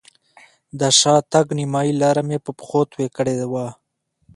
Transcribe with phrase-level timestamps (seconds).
[0.79, 3.67] د شاتګ نیمایي لاره مې په پښو طی کړې وه.